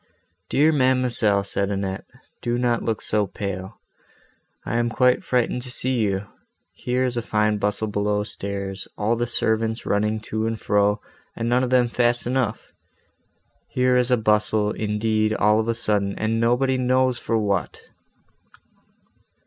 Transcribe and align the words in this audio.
"Dear 0.49 0.71
ma'amselle!" 0.73 1.43
said 1.45 1.69
Annette, 1.69 2.05
"do 2.41 2.57
not 2.57 2.81
look 2.81 3.03
so 3.03 3.27
pale. 3.27 3.79
I 4.65 4.77
am 4.77 4.89
quite 4.89 5.23
frightened 5.23 5.61
to 5.61 5.69
see 5.69 5.99
you. 5.99 6.25
Here 6.73 7.05
is 7.05 7.17
a 7.17 7.21
fine 7.21 7.59
bustle 7.59 7.87
below 7.87 8.23
stairs, 8.23 8.87
all 8.97 9.15
the 9.15 9.27
servants 9.27 9.85
running 9.85 10.19
to 10.21 10.47
and 10.47 10.59
fro, 10.59 10.99
and 11.35 11.47
none 11.47 11.63
of 11.63 11.69
them 11.69 11.87
fast 11.87 12.25
enough! 12.25 12.73
Here 13.67 13.95
is 13.95 14.09
a 14.09 14.17
bustle, 14.17 14.71
indeed, 14.71 15.35
all 15.35 15.59
of 15.59 15.67
a 15.67 15.75
sudden, 15.75 16.17
and 16.17 16.39
nobody 16.39 16.79
knows 16.79 17.19
for 17.19 17.37
what!" 17.37 17.87